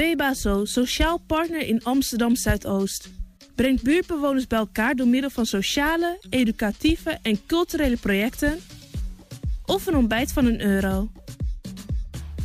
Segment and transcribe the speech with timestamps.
[0.00, 3.10] PBASO, sociaal partner in Amsterdam Zuidoost.
[3.54, 8.58] Brengt buurtbewoners bij elkaar door middel van sociale, educatieve en culturele projecten
[9.64, 11.10] of een ontbijt van een euro.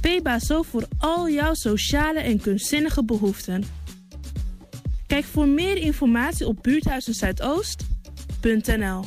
[0.01, 3.63] PBASO voor al jouw sociale en kunstzinnige behoeften.
[5.07, 9.05] Kijk voor meer informatie op buurthuizenzuidoost.nl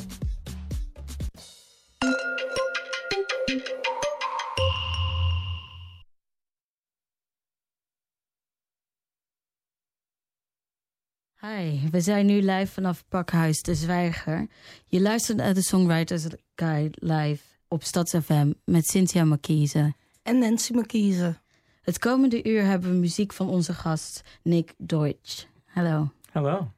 [11.91, 14.47] we zijn nu live vanaf Pakhuis de Zwijger.
[14.85, 16.25] Je luistert naar de Songwriters
[16.55, 19.93] Guide live op StadsFM met Cynthia Marquise.
[20.23, 21.37] En Nancy Marquise.
[21.81, 25.45] Het komende uur hebben we muziek van onze gast Nick Deutsch.
[25.65, 26.11] Hallo.
[26.31, 26.71] Hallo.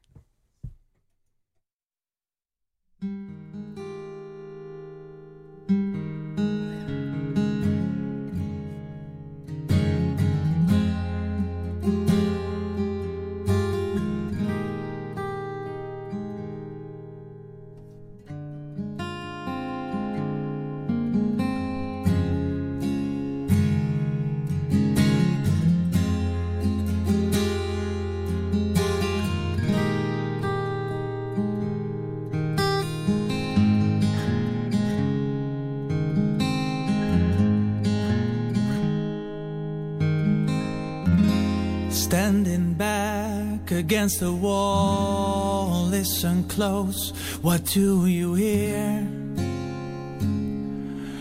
[43.92, 47.10] Against the wall, listen close.
[47.42, 49.02] What do you hear?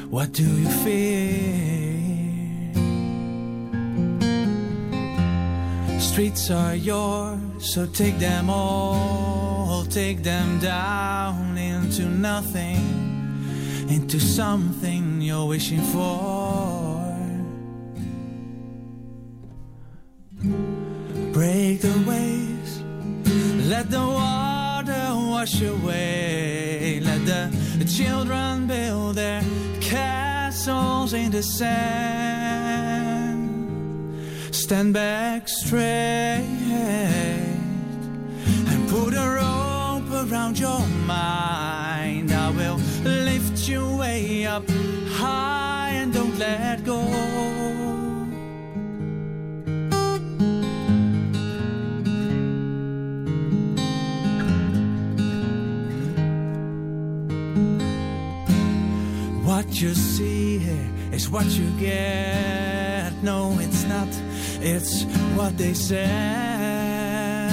[0.09, 1.99] What do you fear?
[5.99, 12.85] Streets are yours, so take them all, take them down into nothing,
[13.89, 17.01] into something you're wishing for.
[21.33, 22.50] Break the waves,
[23.71, 26.99] let the water wash away.
[27.01, 27.49] Let the
[27.85, 29.41] children build their
[29.79, 31.79] castles in the sand.
[34.53, 36.43] Stand back straight
[38.71, 42.33] and put a rope around your mind.
[42.33, 44.69] I will lift you way up
[45.11, 47.60] high and don't let go.
[59.79, 63.13] You see here is what you get.
[63.23, 64.07] No, it's not,
[64.61, 65.03] it's
[65.35, 67.51] what they said.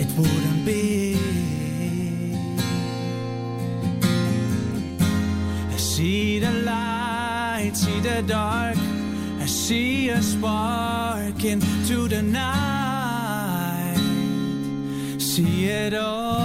[0.00, 1.16] It wouldn't be.
[5.72, 8.76] I see the light, see the dark.
[9.40, 13.98] I see a spark into the night.
[15.18, 16.37] See it all.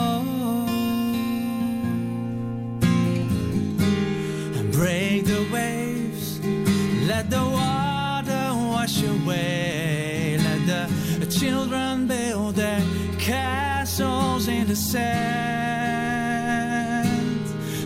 [4.83, 6.41] Break the waves.
[7.07, 10.37] Let the water wash away.
[10.47, 10.61] Let
[11.21, 12.83] the children build their
[13.17, 15.07] castles in the sand.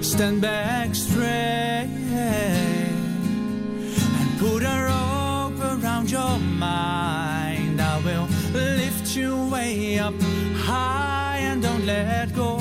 [0.03, 1.87] Stand back straight
[2.23, 7.79] and put a rope around your mind.
[7.79, 10.15] I will lift you way up
[10.67, 12.56] high and don't let go.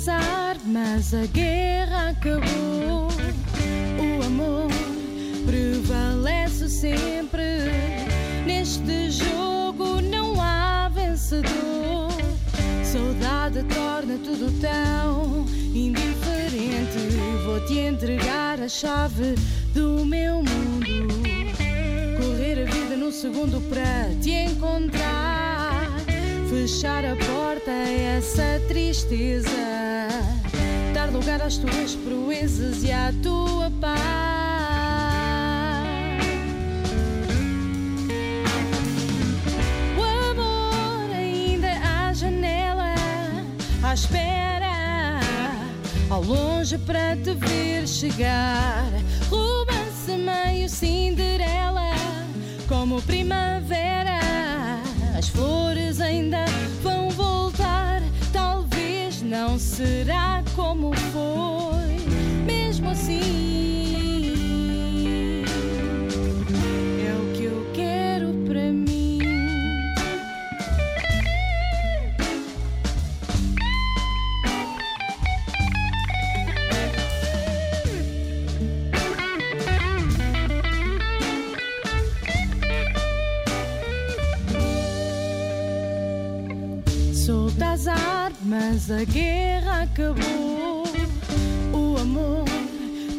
[0.00, 3.08] as armas, a guerra acabou.
[3.98, 4.68] O amor
[5.44, 7.42] prevalece sempre.
[8.46, 12.10] Neste jogo não há vencedor.
[12.82, 15.44] Saudade torna tudo tão
[15.74, 16.98] indiferente.
[17.44, 19.34] Vou-te entregar a chave
[19.74, 21.20] do meu mundo.
[22.16, 25.90] Correr a vida num segundo para te encontrar.
[26.48, 29.79] Fechar a porta a essa tristeza.
[31.10, 34.30] Dar lugar às tuas proezas e à tua paz.
[43.82, 45.18] à espera,
[46.08, 48.86] ao longe para te ver chegar.
[49.28, 51.90] Romance meio Cinderela,
[52.68, 54.20] como primavera.
[55.18, 56.44] As flores ainda
[56.80, 57.09] vão
[59.30, 63.89] não será como foi, mesmo assim.
[88.92, 90.82] A guerra acabou,
[91.72, 92.44] o amor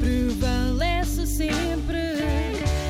[0.02, 1.98] prevalece sempre.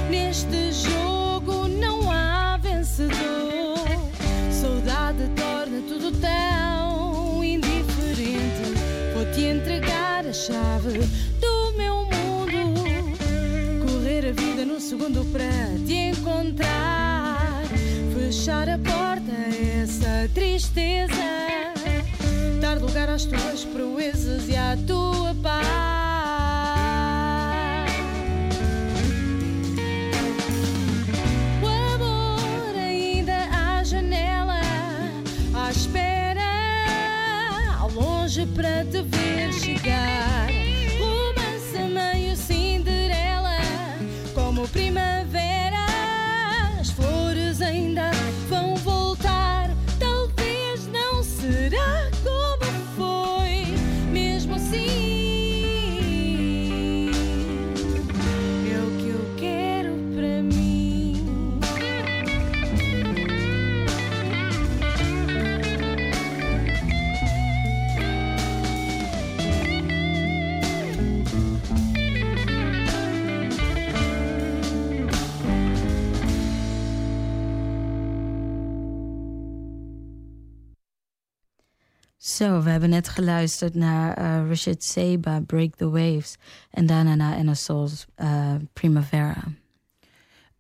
[0.10, 3.78] Neste jogo não há vencedor.
[4.52, 8.74] Saudade torna tudo tão indiferente.
[9.14, 11.02] Vou-te entregar a chave
[11.40, 13.86] do meu mundo.
[13.86, 17.62] Correr a vida num segundo para te encontrar.
[18.18, 21.41] Fechar a porta a essa tristeza
[22.72, 26.01] dar lugar às tuas proezas e à tua paz.
[82.42, 86.36] Zo, we hebben net geluisterd naar uh, Richard Seba, Break the Waves.
[86.70, 89.44] En daarna naar Inner Souls, uh, Primavera.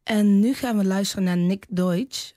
[0.04, 2.31] En nu gaan we luisteren naar Nick Deutsch.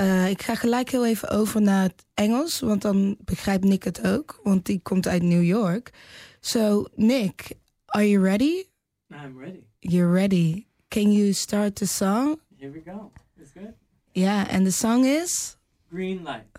[0.00, 4.06] Uh, ik ga gelijk heel even over naar het Engels, want dan begrijpt Nick het
[4.06, 4.40] ook.
[4.42, 5.92] Want die komt uit New York.
[6.40, 7.52] So, Nick,
[7.86, 8.64] are you ready?
[9.10, 9.62] I'm ready.
[9.78, 10.66] You're ready.
[10.88, 12.40] Can you start the song?
[12.56, 13.10] Here we go.
[13.40, 13.74] It's good.
[14.12, 15.56] Yeah, and the song is?
[15.90, 16.58] Green Light.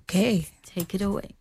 [0.00, 0.46] Okay.
[0.74, 1.36] Take it away.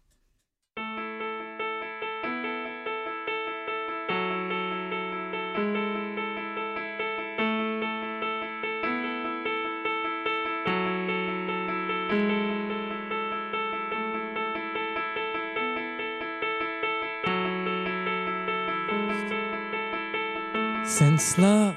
[20.97, 21.75] Since love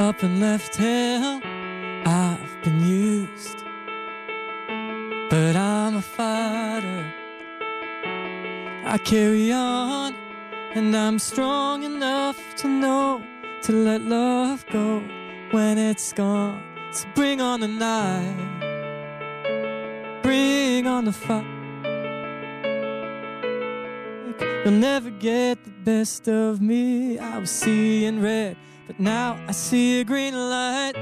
[0.00, 1.40] up and left hell,
[2.04, 3.58] I've been used.
[5.30, 7.04] But I'm a fighter.
[8.84, 10.16] I carry on,
[10.74, 13.22] and I'm strong enough to know
[13.62, 15.00] to let love go
[15.52, 16.60] when it's gone.
[16.90, 18.34] So bring on the night,
[20.24, 21.59] bring on the fire.
[24.64, 27.18] You'll never get the best of me.
[27.18, 30.92] I was seeing red, but now I see a green light.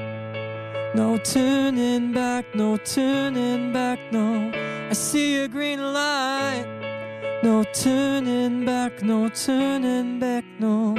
[0.95, 4.53] No turning back, no turning back, no.
[4.89, 6.67] I see a green light.
[7.43, 10.95] No turning back, no turning back, no.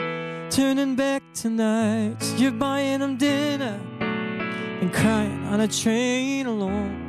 [0.50, 2.18] Turning back tonight.
[2.36, 3.80] You're buying them dinner
[4.82, 7.08] and crying on a train alone.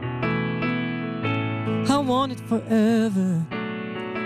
[1.89, 3.45] I want it forever.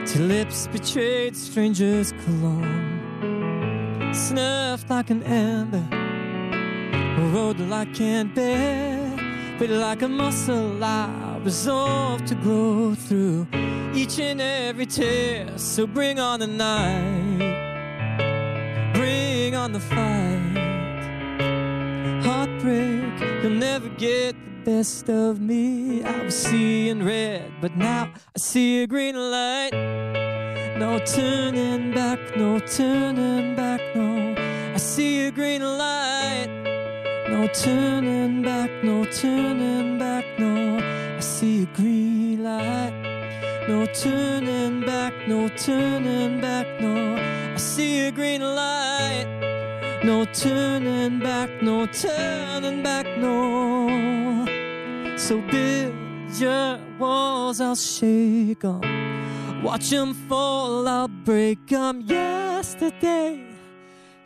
[0.07, 3.01] Till lips betrayed strangers' cologne.
[4.13, 5.83] Snuffed like an ember,
[7.23, 9.11] a road that I can't bear.
[9.59, 13.47] But like a muscle, I resolve to grow through
[13.95, 15.57] each and every tear.
[15.57, 17.39] So bring on the night,
[18.95, 20.61] bring on the fight.
[22.25, 26.03] Heartbreak, you'll never get best of me.
[26.03, 29.73] I was seeing red, but now I see a green light.
[30.79, 34.35] No turning back, no turning back, no.
[34.75, 36.49] I see a green light.
[37.29, 40.79] No turning back, no turning back, no.
[41.17, 42.95] I see a green light.
[43.69, 47.17] No turning back, no turning back, no.
[47.17, 49.27] I see a green light.
[50.05, 55.17] No turning back, no turning back, no.
[55.17, 55.95] So build
[56.39, 58.81] your walls, I'll shake them.
[59.63, 62.03] Watch them fall, I'll break them.
[62.07, 63.47] Yesterday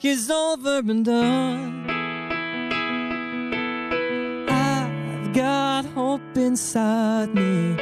[0.02, 1.90] is over and done.
[4.48, 7.76] I've got hope inside me.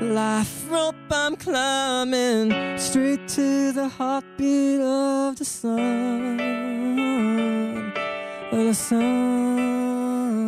[0.00, 6.54] Life rope, I'm climbing straight to the heartbeat of the sun.
[8.54, 10.44] Of the sun.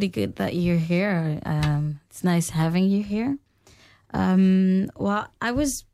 [0.00, 1.38] Really good that you're here.
[1.44, 3.36] Um, it's nice having you here.
[4.14, 5.84] Um, well, I was,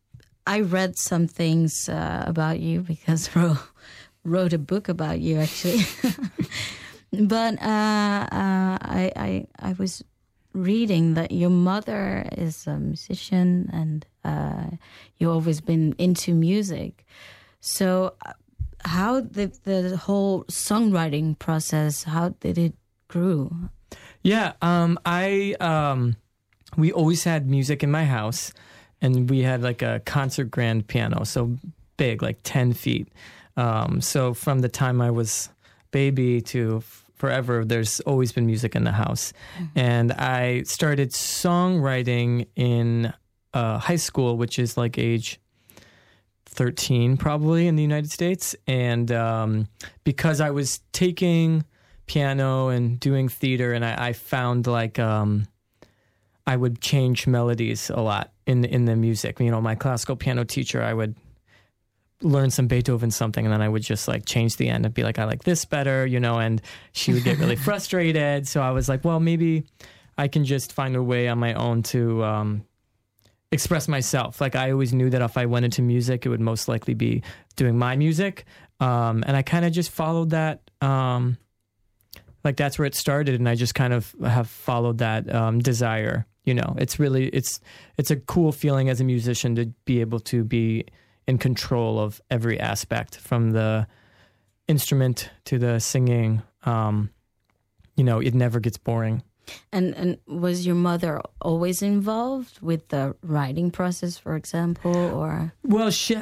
[0.47, 3.57] I read some things uh, about you because Ro
[4.23, 5.85] wrote a book about you actually.
[7.13, 10.05] but uh, uh, I, I, I was
[10.53, 14.77] reading that your mother is a musician and uh,
[15.19, 17.05] you've always been into music.
[17.61, 18.35] So, uh,
[18.85, 22.05] how did the whole songwriting process?
[22.05, 22.75] How did it
[23.09, 23.51] grew?
[24.27, 26.17] Yeah, um, I um,
[26.77, 28.53] we always had music in my house,
[29.01, 31.57] and we had like a concert grand piano, so
[31.97, 33.07] big, like ten feet.
[33.57, 35.49] Um, so from the time I was
[35.93, 39.33] baby to f- forever, there's always been music in the house,
[39.77, 43.15] and I started songwriting in
[43.55, 45.39] uh, high school, which is like age
[46.47, 48.57] 13 probably in the United States.
[48.67, 49.69] And um,
[50.03, 51.65] because I was taking
[52.07, 55.47] piano and doing theater, and I, I found like um,
[56.47, 59.41] I would change melodies a lot in in the music.
[59.41, 61.17] You know, my classical piano teacher, I would
[62.23, 65.03] learn some Beethoven something, and then I would just like change the end and be
[65.03, 66.39] like, I like this better, you know.
[66.39, 68.49] And she would get really frustrated.
[68.49, 69.65] So I was like, well, maybe
[70.17, 72.65] I can just find a way on my own to um,
[73.53, 74.41] express myself.
[74.41, 77.23] Like I always knew that if I went into music, it would most likely be
[77.57, 78.45] doing my music.
[78.81, 80.71] Um, and I kind of just followed that.
[80.81, 81.39] Um,
[82.47, 86.27] like that's where it started, and I just kind of have followed that um, desire.
[86.45, 87.59] You know, it's really it's
[87.99, 90.87] it's a cool feeling as a musician to be able to be
[91.27, 93.89] in control of every aspect, from the
[94.69, 96.41] instrument to the singing.
[96.63, 97.11] Um,
[97.97, 99.25] you know, it never gets boring.
[99.73, 105.91] And and was your mother always involved with the writing process, for example, or Well,
[105.91, 106.17] she,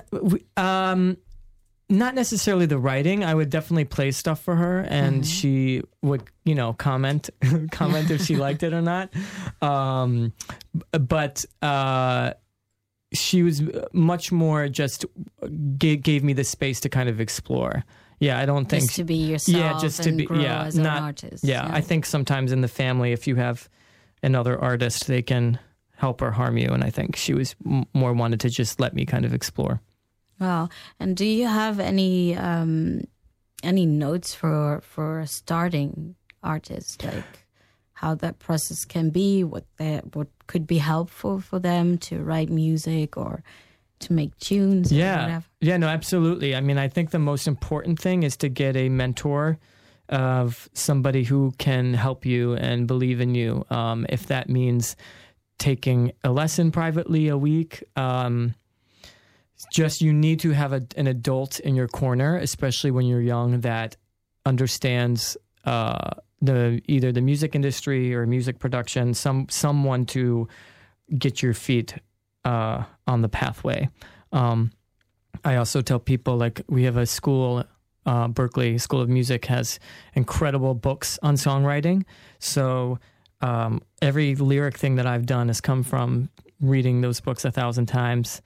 [0.56, 1.18] um,
[1.88, 3.24] not necessarily the writing.
[3.24, 7.30] I would definitely play stuff for her, and she would, you know, comment
[7.70, 9.12] comment if she liked it or not.
[9.60, 10.32] Um,
[10.92, 12.32] but uh,
[13.12, 13.62] she was
[13.92, 15.04] much more just
[15.78, 17.84] gave, gave me the space to kind of explore.
[18.20, 19.56] Yeah, I don't think just to be yourself?
[19.56, 21.44] yeah, just to be yeah, not artist.
[21.44, 23.68] yeah, I think sometimes in the family, if you have
[24.22, 25.58] another artist, they can
[25.96, 26.68] help or harm you.
[26.68, 29.80] And I think she was m- more wanted to just let me kind of explore.
[30.40, 30.68] Wow.
[30.98, 33.04] And do you have any um,
[33.62, 37.46] any notes for for a starting artist, like
[37.94, 42.50] how that process can be, what they, what could be helpful for them to write
[42.50, 43.42] music or
[44.00, 44.92] to make tunes?
[44.92, 45.40] or Yeah.
[45.60, 46.54] Yeah, no, absolutely.
[46.54, 49.58] I mean, I think the most important thing is to get a mentor
[50.10, 53.64] of somebody who can help you and believe in you.
[53.70, 54.96] Um, if that means
[55.58, 58.54] taking a lesson privately a week, um,
[59.70, 63.60] just you need to have a, an adult in your corner, especially when you're young,
[63.60, 63.96] that
[64.46, 69.14] understands uh, the either the music industry or music production.
[69.14, 70.48] Some someone to
[71.18, 71.94] get your feet
[72.44, 73.88] uh, on the pathway.
[74.32, 74.72] Um,
[75.44, 77.64] I also tell people like we have a school
[78.06, 79.78] uh, Berklee School of Music has
[80.14, 82.04] incredible books on songwriting.
[82.38, 82.98] So
[83.40, 86.28] um, every lyric thing that I've done has come from
[86.60, 88.42] reading those books a thousand times.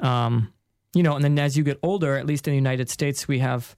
[0.00, 0.52] Um,
[0.94, 3.38] you know, and then as you get older, at least in the United States, we
[3.38, 3.76] have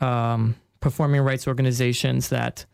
[0.00, 2.66] um, performing rights organizations that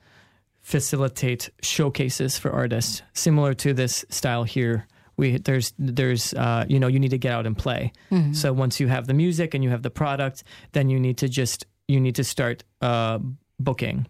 [0.60, 4.86] facilitate showcases for artists, similar to this style here.
[5.16, 7.92] We there's there's uh, you know you need to get out and play.
[8.10, 8.34] Mhm.
[8.34, 11.28] So once you have the music and you have the product, then you need to
[11.28, 13.18] just you need to start uh,
[13.58, 14.06] booking.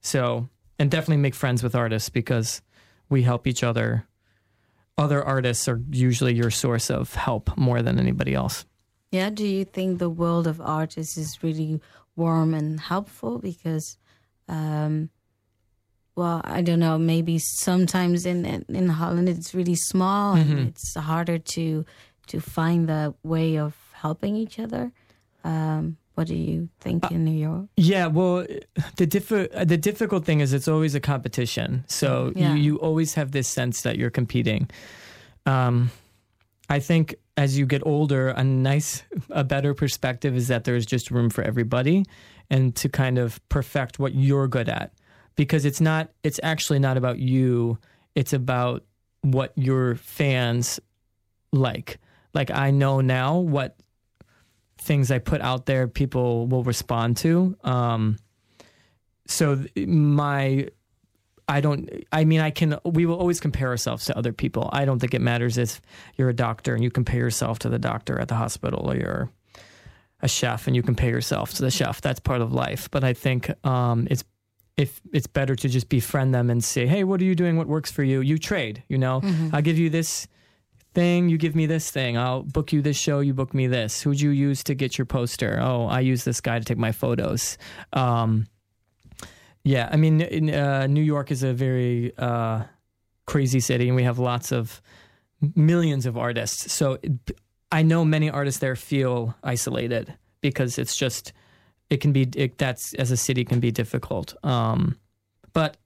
[0.00, 0.48] So
[0.78, 2.62] and definitely make friends with artists because
[3.08, 4.06] we help each other.
[4.98, 8.64] Other artists are usually your source of help more than anybody else.
[9.10, 11.80] Yeah, do you think the world of artists is really
[12.16, 13.38] warm and helpful?
[13.38, 13.96] Because,
[14.48, 15.10] um,
[16.14, 16.96] well, I don't know.
[16.98, 20.68] Maybe sometimes in in Holland it's really small and Mhm.
[20.68, 21.84] it's harder to
[22.28, 24.92] to find the way of helping each other.
[25.42, 27.66] Um, what do you think in New York?
[27.76, 28.46] Yeah, well,
[28.96, 31.84] the diffi- the difficult thing is it's always a competition.
[31.88, 32.54] So Yeah.
[32.54, 34.68] you, you always have this sense that you're competing.
[35.46, 35.90] Um,
[36.68, 41.10] I think as you get older, a nice, a better perspective is that there's just
[41.10, 42.04] room for everybody,
[42.50, 44.92] and to kind of perfect what you're good at,
[45.36, 46.10] because it's not.
[46.22, 47.78] It's actually not about you.
[48.14, 48.84] It's about
[49.22, 50.80] what your fans
[51.50, 51.98] like.
[52.34, 53.74] Like I know now what
[54.76, 57.56] things I put out there people will respond to.
[57.64, 58.18] Um,
[59.26, 60.68] so my,
[61.50, 61.90] I don't.
[62.12, 62.78] I mean, I can.
[62.84, 64.70] We will always compare ourselves to other people.
[64.72, 65.80] I don't think it matters if
[66.16, 69.30] you're a doctor and you compare yourself to the doctor at the hospital, or you're
[70.22, 72.00] a chef and you compare yourself to the chef.
[72.00, 72.88] That's part of life.
[72.90, 74.22] But I think um, it's
[74.76, 77.56] if it's better to just befriend them and say, "Hey, what are you doing?
[77.56, 78.84] What works for you?" You trade.
[78.88, 79.20] You know,
[79.52, 80.28] I'll give you this
[80.94, 82.18] thing, you give me this thing.
[82.18, 84.02] I'll book you this show, you book me this.
[84.02, 85.58] Who'd you use to get your poster?
[85.60, 87.58] Oh, I use this guy to take my photos.
[87.92, 88.46] Um,
[89.64, 92.64] yeah, I mean, in, uh, New York is a very uh,
[93.26, 94.80] crazy city, and we have lots of
[95.54, 96.72] millions of artists.
[96.72, 96.98] So
[97.72, 101.32] I know many artists there feel isolated because it's just
[101.90, 104.34] it can be it, that's as a city can be difficult.
[104.44, 104.96] Um,
[105.52, 105.76] but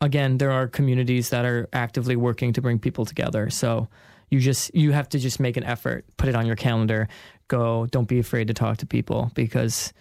[0.00, 3.50] again, there are communities that are actively working to bring people together.
[3.50, 3.88] So
[4.30, 7.08] you just you have to just make an effort, put it on your calendar,
[7.48, 7.86] go.
[7.86, 9.92] Don't be afraid to talk to people because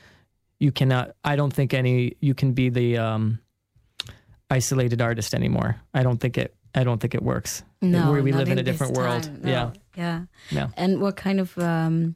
[0.59, 1.11] you cannot.
[1.23, 3.39] I don't think any you can be the um,
[4.49, 5.79] isolated artist anymore.
[5.93, 6.55] I don't think it.
[6.75, 7.63] I don't think it works.
[7.81, 9.43] No, where we live in a different world.
[9.43, 9.49] no.
[9.49, 9.71] Yeah.
[9.95, 10.21] yeah.
[10.51, 10.67] Yeah.
[10.77, 12.15] And what kind of um,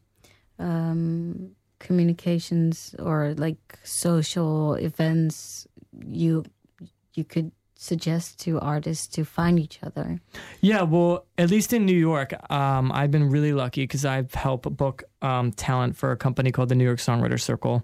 [0.60, 5.67] um, communications or like social events
[6.06, 6.43] you
[7.13, 7.51] you could
[7.82, 10.20] suggest to artists to find each other?
[10.62, 14.70] Yeah, well, at least in New York, um, I've been really lucky because I've helped
[14.78, 17.84] book um, talent for a company called the New York Songwriter Circle.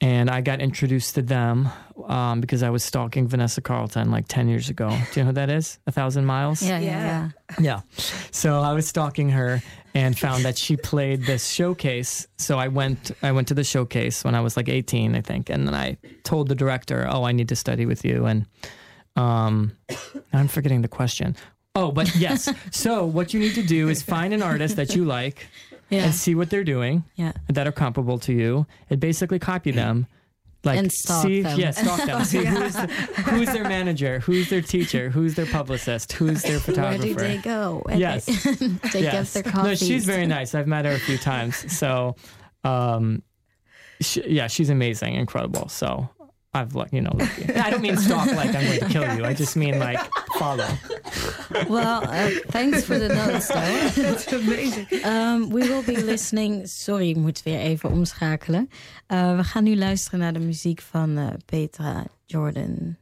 [0.00, 1.68] And I got introduced to them
[2.08, 4.88] um, because I was stalking Vanessa Carlton like 10 years ago.
[5.12, 5.78] Do you know who that is?
[5.86, 6.60] A Thousand Miles?
[6.60, 7.56] Yeah, yeah, Yeah.
[7.60, 7.80] yeah.
[8.32, 9.62] So I was stalking her
[9.94, 12.26] and found that she played this showcase.
[12.36, 15.48] So I went I went to the showcase when I was like 18, I think,
[15.48, 18.46] and then I told the director, "Oh, I need to study with you." And
[19.16, 19.72] um
[20.32, 21.36] I'm forgetting the question.
[21.76, 22.48] Oh, but yes.
[22.70, 25.46] so what you need to do is find an artist that you like
[25.90, 26.04] Yeah.
[26.04, 27.32] and see what they're doing Yeah.
[27.48, 30.06] that are comparable to you and basically copy them.
[30.62, 31.58] Like And stalk see, them.
[31.60, 32.24] yeah, stalk them.
[32.24, 37.04] See who's, the, who's their manager, who's their teacher, who's their publicist, who's their photographer.
[37.04, 37.82] Where do they go?
[37.84, 38.24] Where Yes.
[38.24, 39.68] They, they get their coffee.
[39.68, 40.54] No, she's very nice.
[40.54, 41.70] I've met her a few times.
[41.76, 42.16] So,
[42.64, 43.22] um,
[44.00, 45.68] she, yeah, she's amazing, incredible.
[45.68, 46.08] So
[46.54, 47.52] I've like you know, lucky.
[47.66, 49.24] I don't mean stalk like I'm going to kill you.
[49.24, 49.98] I just mean like
[50.38, 50.68] follow.
[51.68, 54.02] Well, uh, thanks for the notes, though.
[54.02, 54.86] That's amazing.
[55.04, 56.66] Um, we will be listening.
[56.66, 58.68] Sorry, ik moet weer even omschakelen.
[59.08, 62.96] Uh, we gaan nu luisteren naar de muziek van eh, Petra Jordan.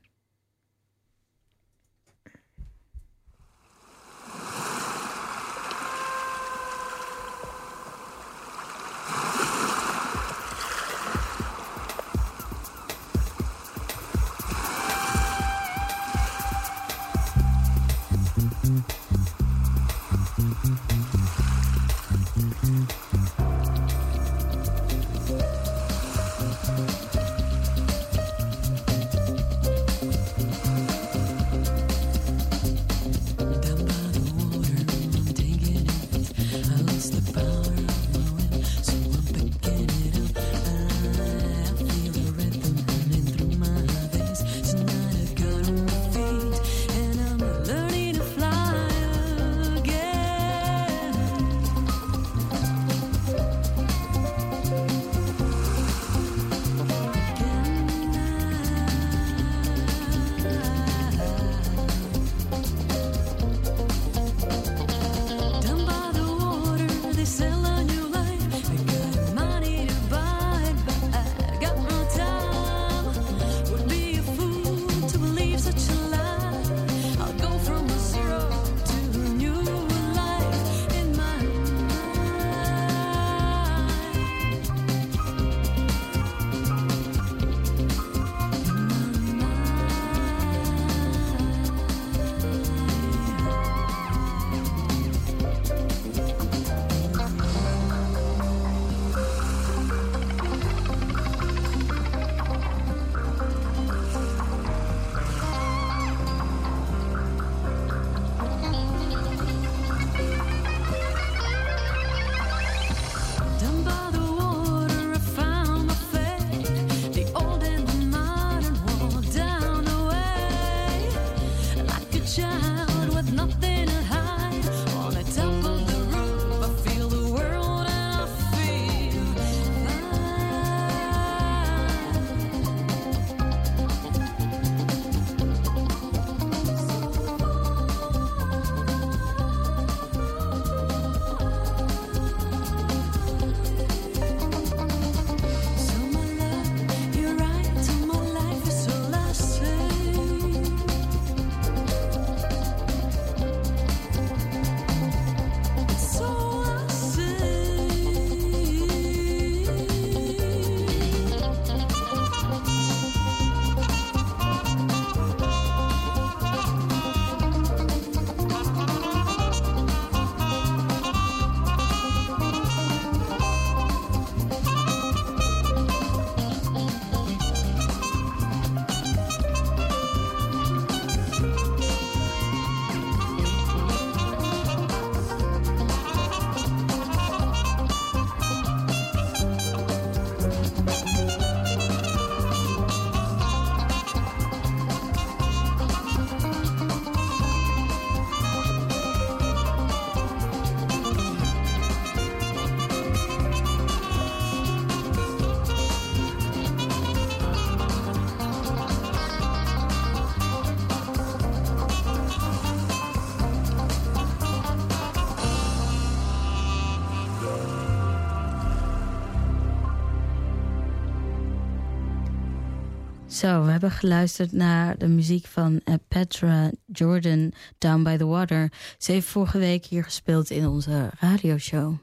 [223.42, 228.72] Zo, we hebben geluisterd naar de muziek van eh, Petra Jordan, Down by the Water.
[228.98, 231.94] Ze heeft vorige week hier gespeeld in onze radioshow.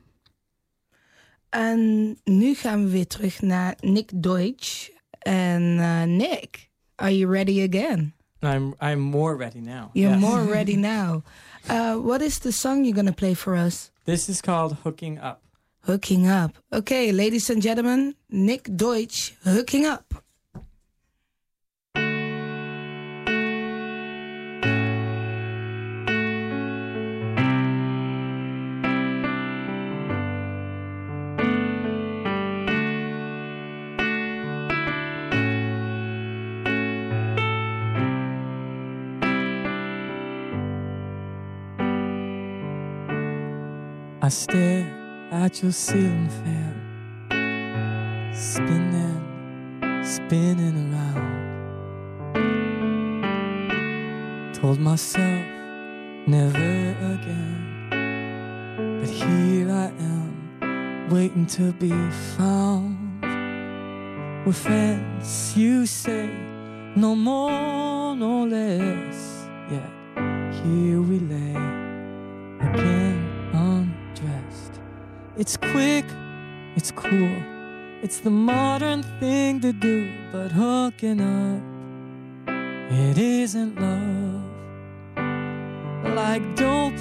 [1.50, 4.90] En nu gaan we weer terug naar Nick Deutsch.
[5.20, 8.14] En eh, Nick, are you ready again?
[8.42, 9.90] I'm I'm more ready now.
[9.94, 10.30] You're Yes.
[10.30, 11.24] more ready now.
[11.72, 13.92] Uh, what is the song you're gonna play for us?
[14.04, 15.40] This is called Hooking Up.
[15.80, 16.64] Hooking Up.
[16.70, 20.09] Okay, ladies and gentlemen, Nick Deutsch, Hooking Up.
[44.30, 44.86] I stare
[45.32, 46.76] at your ceiling fan,
[48.32, 49.24] spinning,
[50.06, 51.34] spinning around.
[54.54, 55.46] Told myself
[56.28, 57.90] never again,
[59.00, 61.90] but here I am, waiting to be
[62.38, 63.24] found.
[64.46, 66.30] We're friends, you say,
[66.96, 69.48] no more, no less.
[69.72, 69.90] Yet
[70.62, 71.56] here we lay
[72.62, 72.99] again.
[75.40, 76.04] It's quick,
[76.76, 77.32] it's cool,
[78.04, 81.62] it's the modern thing to do, but hooking up,
[82.92, 84.44] it isn't love.
[86.14, 87.00] Like dope,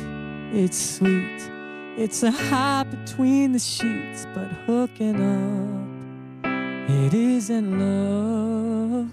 [0.54, 1.50] it's sweet,
[1.96, 6.46] it's a high between the sheets, but hooking up,
[6.88, 9.10] it isn't love,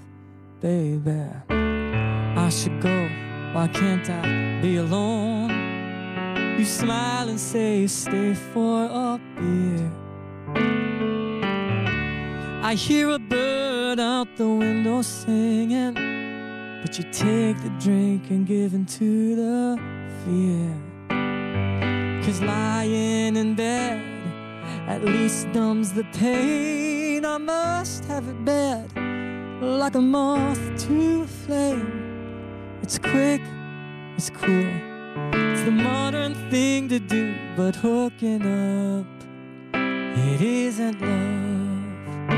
[0.61, 1.23] baby.
[1.49, 3.09] I should go,
[3.53, 5.34] why can't I be alone?
[6.57, 9.91] You smile and say, you stay for a beer.
[12.63, 15.93] I hear a bird out the window singing,
[16.81, 19.79] but you take the drink and give in to the
[20.23, 20.85] fear.
[22.23, 23.99] Cause lying in bed
[24.87, 27.25] at least numbs the pain.
[27.25, 28.89] I must have it bad,
[29.61, 32.79] like a moth to a flame.
[32.81, 33.41] It's quick,
[34.15, 34.94] it's cool.
[35.65, 39.07] The modern thing to do, but hooking up,
[39.73, 42.35] it isn't love.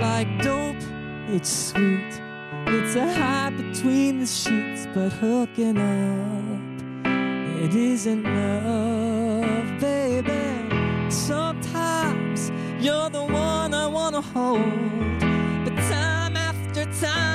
[0.00, 0.82] Like dope,
[1.28, 2.20] it's sweet.
[2.66, 11.10] It's a high between the sheets, but hooking up, it isn't love, baby.
[11.12, 12.50] Sometimes
[12.80, 15.20] you're the one I wanna hold,
[15.64, 17.31] but time after time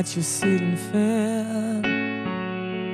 [0.00, 1.82] at your ceiling fan,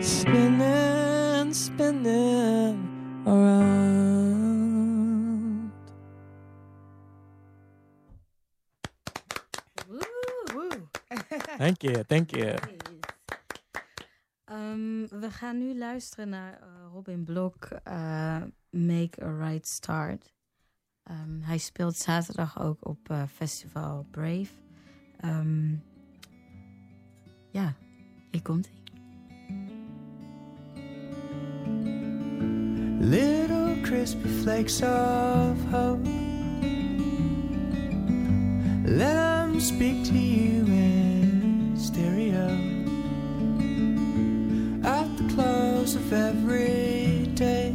[0.03, 2.77] spinning, spinning
[3.25, 4.51] around.
[11.59, 12.57] Thank you, thank you.
[14.45, 20.35] Ehm, we gaan nu luisteren naar eh, Robin Blok, eh, Make a Right Start.
[21.03, 24.53] Ehm, hij speelt zaterdag ook op eh, Festival Brave.
[25.21, 25.75] Ehm,
[27.57, 27.75] ja,
[28.31, 28.75] hier komt hij.
[33.01, 33.09] Er.
[33.09, 36.09] Little crispy flakes of hope.
[38.85, 42.49] Let them speak to you in stereo.
[44.83, 47.73] At the close of every day,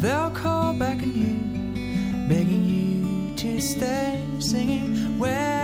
[0.00, 5.63] they'll call back on you, begging you to stay, singing, Where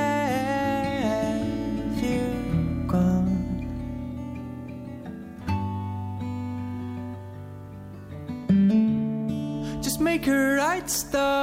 [10.90, 11.39] start.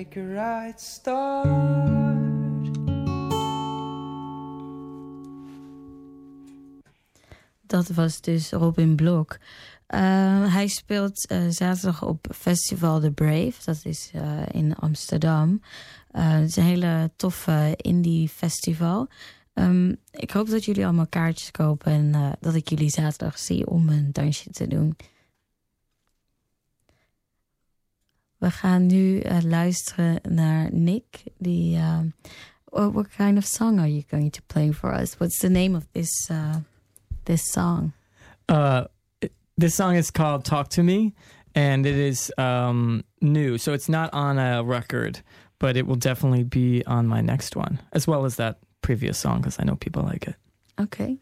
[0.00, 1.48] Make a right start.
[7.66, 9.38] Dat was dus Robin Blok.
[9.86, 10.00] Eh,
[10.54, 13.52] hij speelt eh, zaterdag op Festival The Brave.
[13.64, 15.62] Dat is eh, in Amsterdam.
[16.10, 19.08] Eh, het is een hele toffe indie festival.
[19.54, 23.88] Ehm, ik hoop dat jullie allemaal kaartjes kopen en dat ik jullie zaterdag zie om
[23.88, 24.96] een dansje te doen.
[28.40, 31.22] We gaan nu eh, luisteren naar Nick.
[31.38, 31.98] Die, uh,
[32.64, 35.16] what, what kind of song are you going to play for us?
[35.18, 36.56] What's the name of this uh,
[37.24, 37.92] this song?
[38.48, 38.84] Uh,
[39.18, 41.12] it- this song is called "Talk to Me,"
[41.54, 45.22] and it is um, new, so it's not on a record,
[45.58, 49.40] but it will definitely be on my next one, as well as that previous song,
[49.40, 50.34] because I know people like it.
[50.78, 51.18] Okay.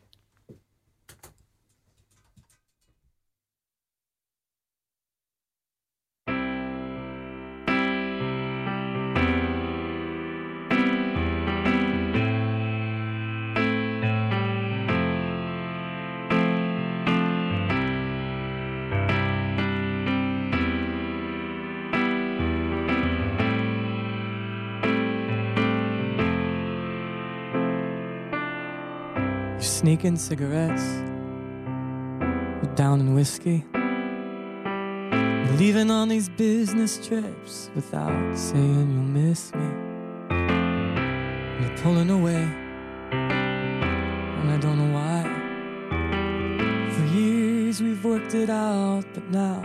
[29.88, 30.84] Sneaking cigarettes,
[32.74, 33.64] down in whiskey,
[35.56, 39.66] leaving on these business trips without saying you'll miss me.
[41.58, 42.46] You're pulling away,
[43.12, 45.22] and I don't know why.
[46.92, 49.62] For years we've worked it out, but now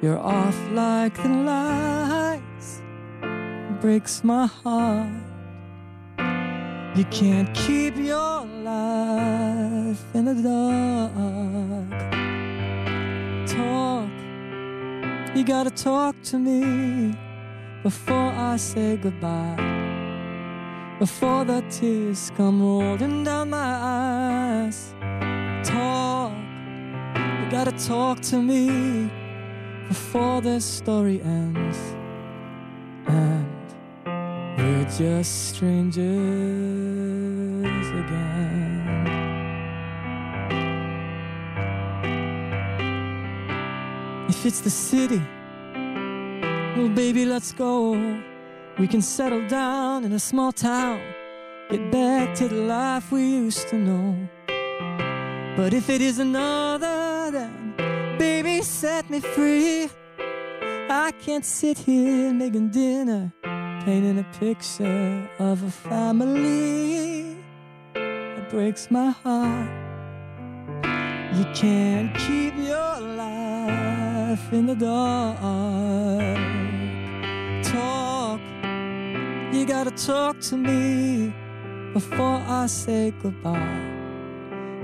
[0.00, 2.80] you're off like the lights.
[3.24, 5.29] It breaks my heart.
[7.00, 11.88] You can't keep your life in the dark.
[13.48, 14.10] Talk,
[15.34, 17.16] you gotta talk to me
[17.82, 19.56] before I say goodbye.
[20.98, 23.76] Before the tears come rolling down my
[24.68, 24.92] eyes.
[25.64, 26.32] Talk,
[27.16, 29.10] you gotta talk to me
[29.88, 31.78] before this story ends.
[33.06, 33.59] And
[34.98, 36.06] just strangers
[38.02, 39.06] again.
[44.28, 45.22] If it's the city,
[46.76, 47.92] well, baby, let's go.
[48.78, 51.00] We can settle down in a small town,
[51.70, 54.28] get back to the life we used to know.
[55.56, 57.74] But if it is another, then
[58.18, 59.90] baby, set me free.
[60.88, 63.32] I can't sit here making dinner
[63.84, 67.36] painting a picture of a family
[67.94, 69.70] that breaks my heart.
[71.34, 75.38] You can't keep your life in the dark.
[77.64, 78.40] Talk,
[79.54, 81.32] you gotta talk to me
[81.94, 83.86] before I say goodbye.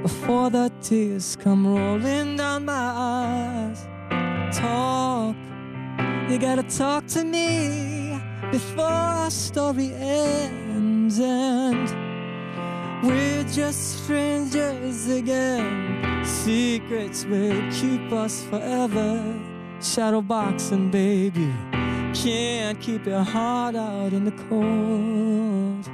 [0.02, 3.87] Before the tears come rolling down my eyes.
[4.56, 5.37] Talk,
[6.30, 8.05] you gotta talk to me
[8.50, 11.88] before our story ends and
[13.02, 16.24] we're just strangers again.
[16.24, 19.22] Secrets will keep us forever.
[19.80, 21.52] Shadow boxing, baby.
[22.14, 25.87] Can't keep your heart out in the cold.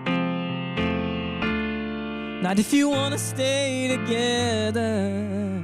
[2.43, 5.63] Not if you wanna stay together.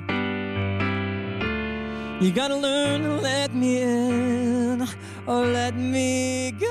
[2.21, 4.89] You gotta learn to let me in
[5.29, 6.67] or let me go.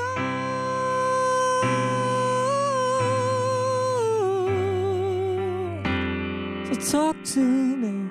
[6.68, 8.10] So talk to me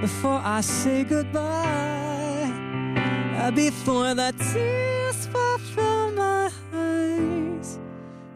[0.00, 1.84] before I say goodbye.
[3.36, 7.78] Uh, Before the tears fall from my eyes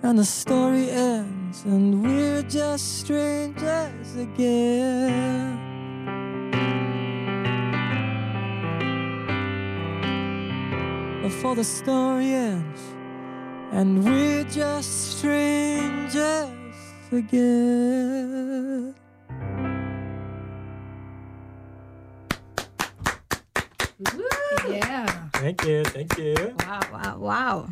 [0.03, 5.68] and the story ends and we're just strangers again.
[11.29, 12.81] Before the story ends
[13.73, 16.49] and we're just strangers
[17.13, 18.95] again.
[24.67, 25.29] Yeah.
[25.35, 26.35] Thank you, thank you.
[26.61, 27.69] Wow, wow, wow.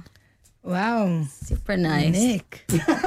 [0.66, 1.22] Wow.
[1.30, 2.10] Super nice.
[2.12, 2.64] Nick.
[2.88, 2.98] wow,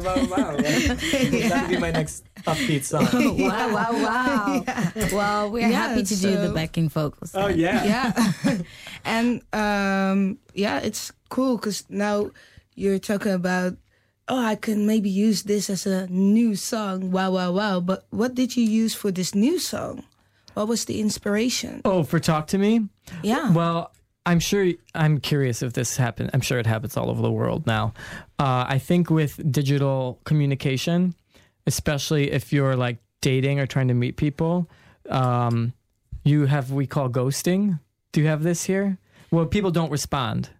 [0.00, 0.56] wow, wow.
[0.56, 3.04] That'll be my next upbeat song.
[3.38, 4.64] wow, wow, wow.
[5.12, 7.34] Well, we're Yeah, happy to do the backing vocals.
[7.34, 7.84] Oh yeah.
[7.84, 8.58] yeah
[9.04, 12.30] and um yeah it's cool because now
[12.74, 13.76] you're talking about
[14.28, 18.34] oh i can maybe use this as a new song wow wow wow but what
[18.34, 20.04] did you use for this new song
[20.54, 21.82] What was the inspiration?
[21.84, 22.88] Oh, for Talk to Me?
[23.22, 23.52] Yeah.
[23.54, 23.92] Well,
[24.28, 26.28] I'm sure, I'm curious if this happened.
[26.34, 27.94] I'm sure it happens all over the world now.
[28.38, 31.14] Uh, I think with digital communication,
[31.66, 34.68] especially if you're like dating or trying to meet people,
[35.08, 35.72] um,
[36.24, 37.80] you have we call ghosting.
[38.12, 38.98] Do you have this here?
[39.30, 40.50] Well, people don't respond.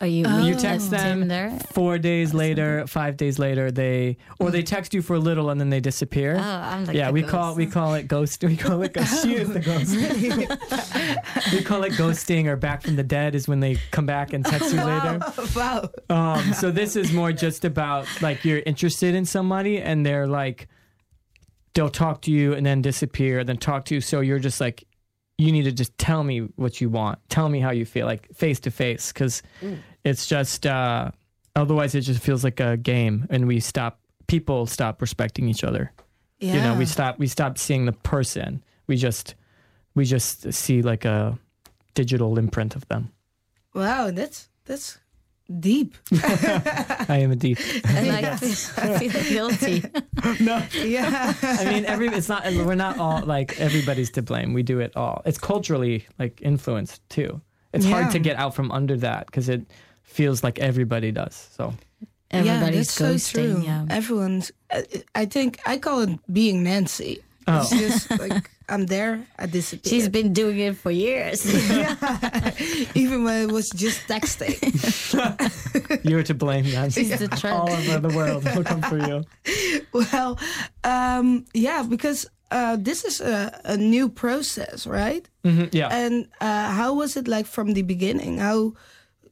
[0.00, 0.44] Are you Oh.
[0.46, 1.50] You text them there?
[1.72, 5.60] four days later, five days later, they or they text you for a little and
[5.60, 6.36] then they disappear.
[6.36, 7.32] Oh, I'm like yeah, a we ghost.
[7.32, 8.44] call we call it ghost.
[8.44, 9.24] We call it ghost.
[9.24, 9.96] She is the ghost.
[11.52, 14.44] we call it ghosting or back from the dead is when they come back and
[14.44, 15.20] text you later.
[15.56, 15.88] wow.
[16.08, 20.68] Um, so this is more just about like you're interested in somebody and they're like
[21.74, 24.00] they'll talk to you and then disappear, and then talk to you.
[24.00, 24.84] So you're just like
[25.40, 27.18] you need to just tell me what you want.
[27.28, 29.40] Tell me how you feel, like face to face, because
[30.04, 31.10] it's just uh,
[31.56, 34.00] otherwise it just feels like a game, and we stop.
[34.26, 35.92] People stop respecting each other.
[36.38, 36.54] Yeah.
[36.54, 37.18] You know, we stop.
[37.18, 38.62] We stop seeing the person.
[38.86, 39.34] We just
[39.94, 41.38] we just see like a
[41.94, 43.10] digital imprint of them.
[43.74, 44.98] wow, that's that's
[45.60, 45.96] deep.
[46.12, 47.58] I am a deep.
[47.84, 49.82] And I, feel, I feel guilty.
[50.44, 51.34] no, yeah.
[51.42, 52.44] I mean, every it's not.
[52.44, 54.52] We're not all like everybody's to blame.
[54.52, 55.22] We do it all.
[55.24, 57.40] It's culturally like influenced too.
[57.72, 58.00] It's Yeah.
[58.00, 59.62] hard to get out from under that because it
[60.08, 61.48] feels like everybody does.
[61.56, 61.74] So
[62.30, 63.20] Everybody's yeah, that's ghosting.
[63.20, 63.62] so true.
[63.62, 63.86] Yeah.
[63.88, 64.52] Everyone's.
[64.70, 64.84] I,
[65.14, 67.20] I think I call it being Nancy.
[67.46, 67.60] Oh.
[67.60, 69.88] It's just like I'm there, I disappear.
[69.88, 71.46] She's been doing it for years.
[72.94, 74.60] even when it was just texting.
[76.04, 77.04] you're to blame, Nancy.
[77.04, 77.56] She's the trend.
[77.56, 79.24] all over the world will come for you.
[79.92, 80.38] well,
[80.84, 85.26] um, yeah, because uh, this is a, a new process, right?
[85.44, 85.88] Mhm, yeah.
[85.88, 88.36] And uh, how was it like from the beginning?
[88.36, 88.74] How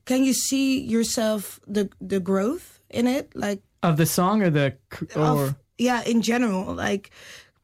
[0.06, 3.36] can you see yourself the the growth in it?
[3.36, 4.76] Like of the song or the
[5.14, 7.10] or of yeah, in general, like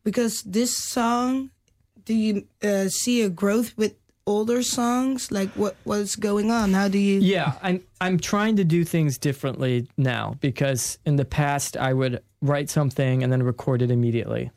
[0.05, 1.51] because this song,
[2.05, 3.95] do you uh, see a growth with
[4.27, 5.33] older songs?
[5.33, 6.75] Like what what's going on?
[6.75, 7.21] How do you?
[7.21, 12.23] Yeah, I'm I'm trying to do things differently now because in the past I would
[12.43, 14.51] write something and then record it immediately.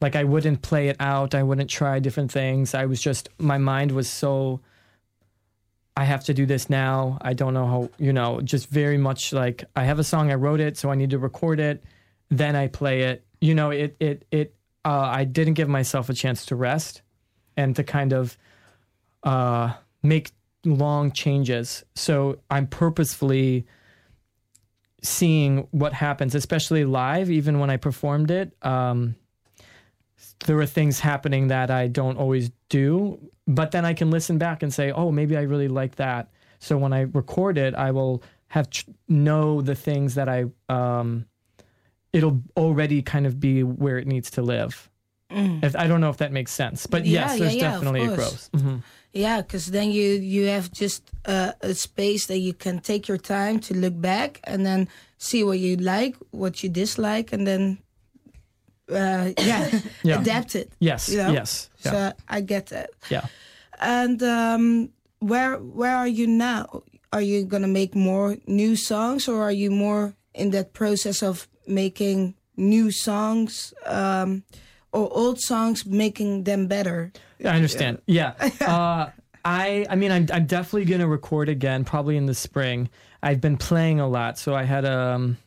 [0.00, 2.74] Like I wouldn't play it out, I wouldn't try different things.
[2.74, 4.60] I was just my mind was so
[5.96, 7.18] I have to do this now.
[7.20, 10.34] I don't know how, you know, just very much like I have a song I
[10.34, 11.82] wrote it, so I need to record it,
[12.30, 13.24] then I play it.
[13.40, 17.02] You know, it it it uh I didn't give myself a chance to rest
[17.56, 18.38] and to kind of
[19.22, 19.72] uh
[20.02, 20.32] make
[20.64, 21.84] long changes.
[21.94, 23.66] So I'm purposefully
[25.02, 28.52] seeing what happens, especially live, even when I performed it.
[28.62, 29.16] Um,
[30.46, 34.62] there were things happening that I don't always do, but then I can listen back
[34.62, 36.30] and say, oh, maybe I really like that.
[36.58, 41.26] So when I record it, I will have tr- know the things that I, um,
[42.12, 44.88] it'll already kind of be where it needs to live.
[45.32, 48.02] If, I don't know if that makes sense, but Yeah, yes, yeah, there's yeah, definitely
[48.02, 48.50] a growth.
[48.52, 48.82] Mhm.
[49.12, 53.18] Yeah, because then you you have just uh, a space that you can take your
[53.18, 54.88] time to look back and then
[55.18, 57.78] see what you like, what you dislike, and then
[58.90, 59.70] uh, yeah,
[60.02, 60.20] Yeah.
[60.20, 60.72] adapt it.
[60.80, 61.32] Yes, You know?
[61.32, 62.90] yes, yeah, So I get that.
[63.10, 63.26] yeah.
[63.80, 66.82] And um, where where are you now?
[67.12, 71.48] Are you gonna make more new songs, or are you more in that process of
[71.66, 74.42] making new songs um,
[74.92, 77.10] or old songs, making them better?
[77.44, 78.02] I understand.
[78.06, 78.34] Yeah.
[78.60, 79.10] Uh,
[79.42, 82.90] I I mean I'm I'm definitely gonna record again probably in the spring.
[83.22, 85.38] I've been playing a lot, so I had um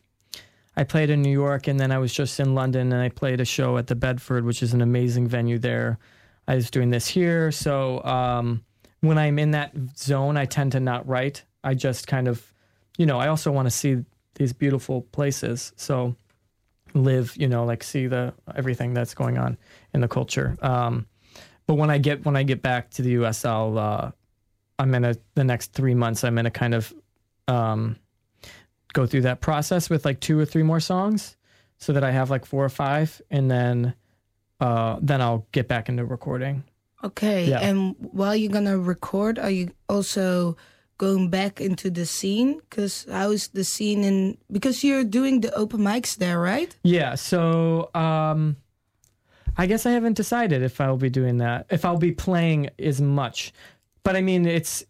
[0.76, 3.40] I played in New York and then I was just in London and I played
[3.40, 6.00] a show at the Bedford, which is an amazing venue there.
[6.48, 8.64] I was doing this here, so um
[9.04, 11.44] when I'm in that zone, I tend to not write.
[11.62, 12.54] I just kind of,
[12.98, 13.98] you know, I also want to see
[14.36, 15.74] these beautiful places.
[15.76, 16.16] So
[16.94, 19.58] live, you know, like see the everything that's going on
[19.94, 20.58] in the culture.
[20.62, 21.06] Um,
[21.68, 24.12] but when I get when I get back to the U.S., I'll uh,
[24.80, 26.94] I'm gonna the next three months I'm in a kind of
[27.48, 27.98] um,
[28.94, 31.36] go through that process with like two or three more songs,
[31.78, 33.94] so that I have like four or five, and then
[34.60, 36.64] uh, then I'll get back into recording.
[37.04, 37.50] Okay.
[37.50, 37.60] Yeah.
[37.60, 40.56] And while you're gonna record, are you also
[40.98, 42.60] going back into the scene?
[42.70, 44.38] Because how's the scene in?
[44.52, 46.74] Because you're doing the open mics there, right?
[46.84, 48.56] Yeah, so um,
[49.58, 53.02] I guess I haven't decided if I'll be doing that, if I'll be playing as
[53.02, 53.52] much.
[54.04, 54.84] But I mean, it's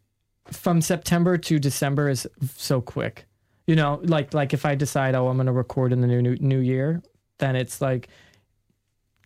[0.51, 3.25] from September to December is so quick.
[3.67, 6.21] You know, like like if I decide, oh, I'm going to record in the new,
[6.21, 7.01] new new year,
[7.37, 8.09] then it's like,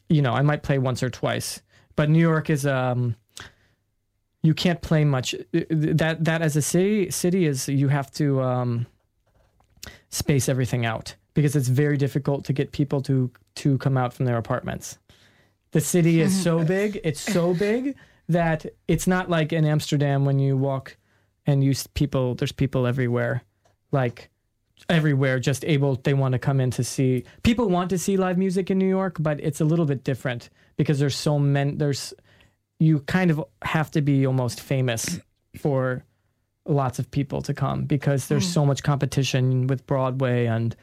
[0.10, 1.62] you know, I might play once or twice.
[1.96, 3.16] But New York is um,
[4.44, 5.36] you can't play much.
[5.52, 8.88] That that as a city city is you have to um,
[10.10, 14.26] space everything out because it's very difficult to get people to to come out from
[14.26, 14.98] their apartments.
[15.72, 17.00] The city is so big.
[17.04, 17.96] It's so big
[18.30, 20.98] that it's not like in Amsterdam when you walk
[21.46, 22.36] and you people.
[22.36, 23.44] There's people everywhere,
[23.92, 24.30] like
[24.90, 25.96] everywhere, just able.
[25.96, 27.24] They want to come in to see.
[27.44, 30.50] People want to see live music in New York, but it's a little bit different
[30.76, 31.76] because there's so many.
[31.76, 32.14] There's
[32.80, 35.20] you kind of have to be almost famous
[35.58, 36.04] for
[36.66, 38.52] lots of people to come because there's hmm.
[38.52, 40.76] so much competition with Broadway and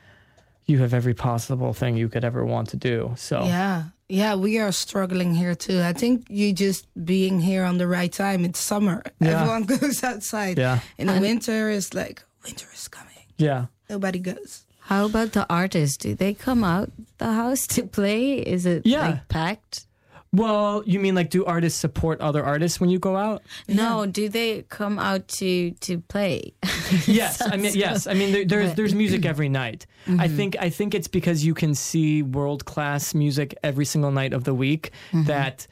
[0.67, 3.13] you have every possible thing you could ever want to do.
[3.17, 5.83] So Yeah, yeah, we are struggling here too.
[5.83, 8.45] I think you just being here on the right time.
[8.45, 9.03] It's summer.
[9.21, 9.41] Yeah.
[9.41, 10.59] Everyone goes outside.
[10.59, 13.25] yeah, In the winter, it's like winter is coming.
[13.39, 13.67] yeah.
[13.91, 14.65] Nobody goes.
[14.81, 15.97] How about the artists?
[15.97, 18.35] Do they come out the house to play?
[18.39, 19.07] Is it Yeah.
[19.09, 19.87] like packed?
[20.33, 23.43] Well, you mean like do artists support other artists when you go out?
[23.69, 26.55] No, do they come out to to play?
[27.07, 28.07] yes, I mean yes.
[28.07, 29.87] I mean there, there's there's music every night.
[30.07, 30.21] Mm-hmm.
[30.21, 34.33] I think I think it's because you can see world class music every single night
[34.33, 35.25] of the week mm-hmm.
[35.25, 35.67] that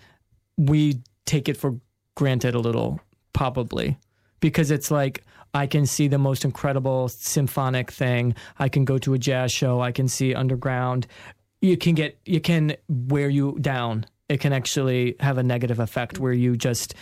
[0.57, 1.81] we take it for
[2.15, 3.01] granted a little,
[3.33, 3.99] probably,
[4.41, 5.25] because it's like
[5.55, 8.35] I can see the most incredible symphonic thing.
[8.59, 9.81] I can go to a jazz show.
[9.81, 11.07] I can see underground.
[11.61, 14.07] You can get you can wear you down.
[14.29, 16.95] It can actually have a negative effect where you just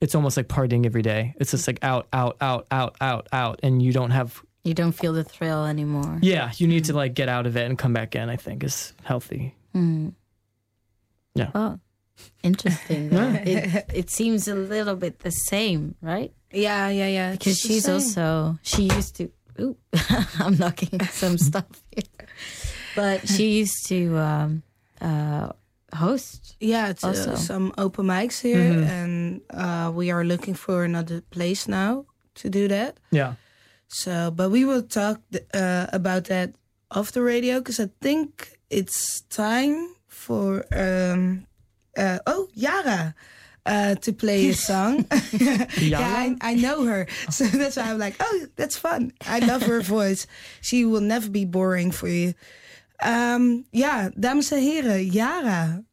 [0.00, 1.34] it's almost like partying every day.
[1.38, 4.42] It's just like out, out, out, out, out, out, and you don't have.
[4.64, 6.18] You don't feel the thrill anymore.
[6.22, 8.28] Yeah, you need to like get out of it and come back in.
[8.28, 9.54] I think is healthy.
[9.74, 10.12] Mm.
[11.34, 11.50] Yeah.
[11.54, 11.78] Oh,
[12.42, 13.10] interesting.
[13.12, 16.32] it, it seems a little bit the same, right?
[16.56, 17.30] Yeah, yeah, yeah.
[17.32, 17.94] Because she's same.
[17.94, 19.30] also she used to.
[19.60, 19.76] Ooh,
[20.40, 22.26] I'm knocking some stuff here,
[22.94, 24.62] but she used to um,
[25.00, 25.52] uh,
[25.94, 26.56] host.
[26.60, 27.34] Yeah, it's, uh, Also.
[27.36, 32.04] some open mics here, and uh, we are looking for another place now
[32.34, 32.98] to do that.
[33.10, 33.34] Yeah,
[33.88, 35.20] So, but we will talk
[35.54, 36.50] uh, about that
[36.90, 41.46] off the radio because I think it's time for um,
[41.96, 43.14] uh, oh Yara
[43.66, 45.04] uh, to play a song.
[45.32, 49.12] yeah, I, I know her, so that's why I'm like, oh, that's fun.
[49.26, 50.26] I love her voice.
[50.60, 52.34] She will never be boring for you.
[53.02, 55.84] Um, ja, dames en heren, Yara.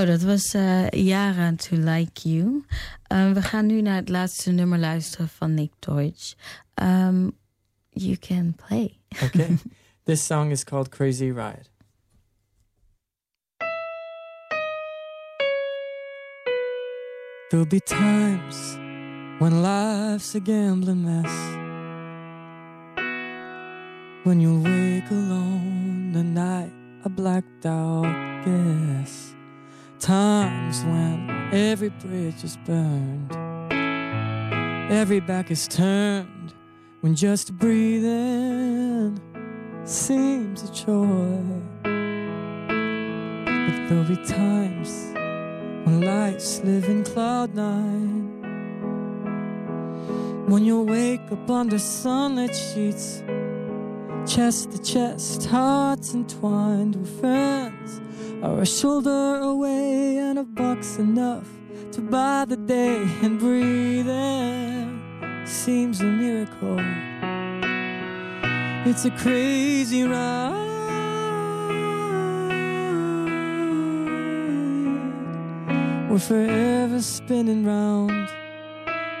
[0.00, 2.64] Zo, dat was eh Yara to Like You.
[3.02, 6.32] Eh, we gaan nu naar het laatste nummer luisteren van Nick Deutsch.
[6.74, 7.32] Um,
[7.88, 8.98] you can play.
[9.22, 9.56] Okay.
[10.04, 11.68] this song is called Crazy Ride.
[17.48, 18.76] There'll be times
[19.38, 21.32] when life's a gambling mess.
[24.24, 26.72] When you'll wake alone the night
[27.04, 29.34] a blacked out guess.
[30.00, 33.30] Times when every bridge is burned,
[34.90, 36.54] every back is turned,
[37.02, 39.20] when just breathing
[39.84, 41.44] seems a chore.
[43.42, 45.12] But there'll be times
[45.84, 48.30] when lights live in cloud nine.
[50.46, 53.22] When you'll wake up under sunlit sheets,
[54.30, 58.00] chest to chest, hearts entwined with friends,
[58.44, 61.48] are a shoulder away and a buck's enough
[61.90, 65.02] to buy the day and breathing
[65.44, 66.78] seems a miracle.
[68.88, 70.68] It's a crazy ride.
[76.08, 78.28] We're forever spinning round.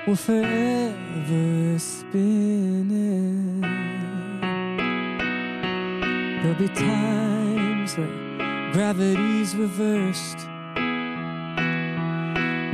[0.06, 3.89] We're forever spinning.
[6.42, 10.38] There'll be times where gravity's reversed.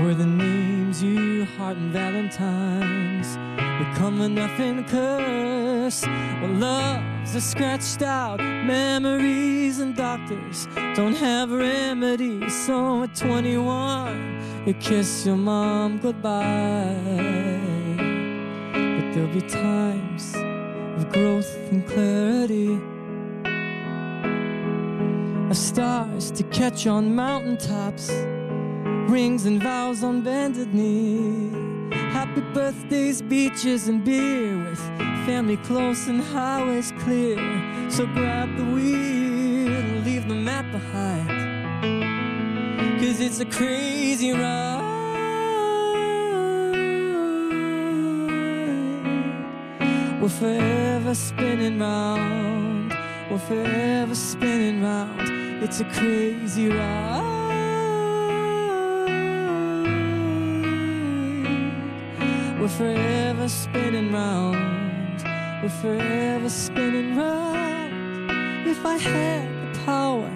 [0.01, 3.37] Where the names you heart and valentines
[3.81, 6.07] become a nothing curse.
[6.07, 12.55] Well, loves are scratched out, memories and doctors don't have remedies.
[12.67, 16.45] So at 21, you kiss your mom goodbye.
[18.73, 22.79] But there'll be times of growth and clarity.
[25.51, 28.11] Of stars to catch on mountaintops,
[29.09, 31.51] rings and vows on bended knee.
[31.93, 34.81] Happy birthdays, beaches, and beer with
[35.25, 37.39] family close and highways clear.
[37.91, 41.29] So grab the wheel and leave the map behind.
[42.99, 44.83] Cause it's a crazy ride.
[50.21, 52.76] We're forever spinning round.
[53.37, 55.63] We're forever spinning round.
[55.63, 57.21] It's a crazy ride.
[62.59, 65.23] We're forever spinning round.
[65.63, 68.67] We're forever spinning round.
[68.67, 70.33] If I had the power,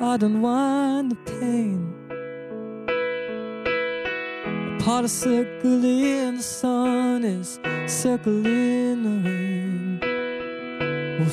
[0.00, 1.94] I'd unwind the pain.
[4.80, 9.91] A part of circle in the sun is circling the rain.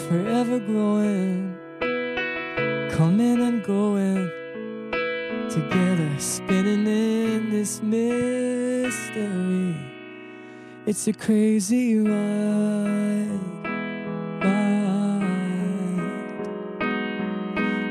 [0.10, 1.56] Forever growing,
[2.90, 4.28] coming and going
[5.52, 8.16] together, spinning in this mystery.
[10.88, 13.40] It's a crazy ride,
[14.42, 15.30] ride.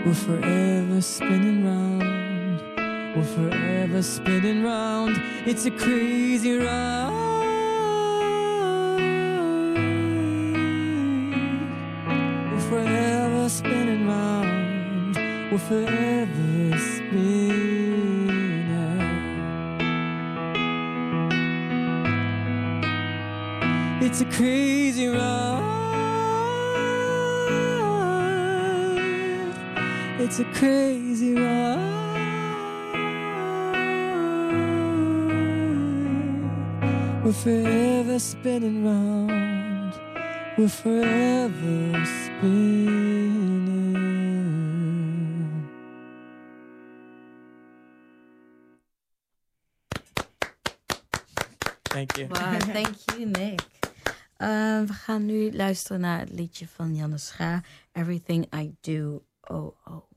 [0.05, 3.17] We're forever spinning round.
[3.17, 5.23] We're forever spinning round.
[5.47, 7.28] It's a crazy ride.
[15.51, 17.89] We're forever spinning.
[24.03, 25.63] It's a crazy ride.
[30.19, 31.99] It's a crazy ride.
[37.25, 39.95] We're forever spinning round.
[40.59, 43.28] We're forever spinning.
[51.99, 52.29] Thank you.
[52.29, 53.61] Wow, thank you, Nick.
[54.39, 59.77] Uh, we gaan nu luisteren naar het liedje van Janne Scha, Everything I Do, Oh
[59.85, 60.08] Oh.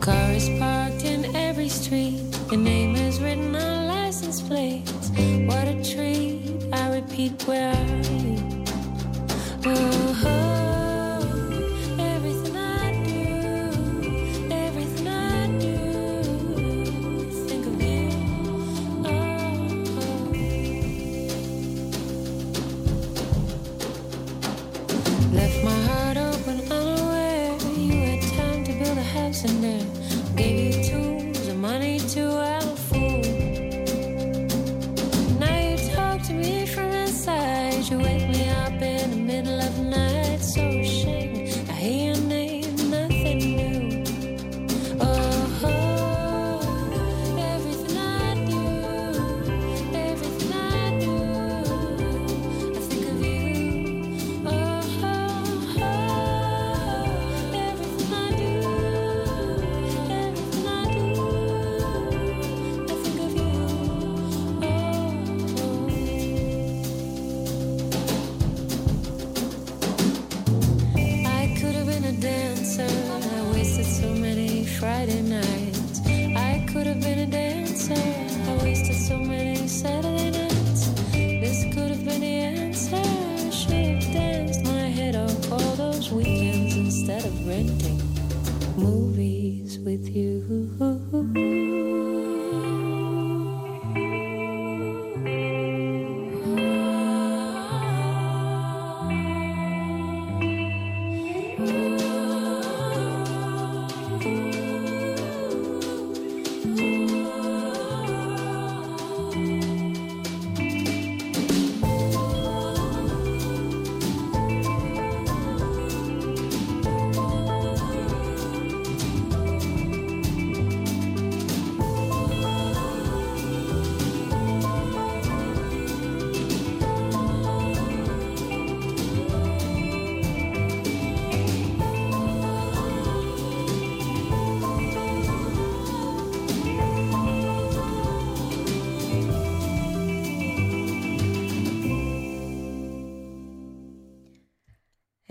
[0.00, 2.20] Car is parked in every street.
[2.50, 5.10] Your name is written on license plates.
[5.46, 7.99] What a treat, I repeat, where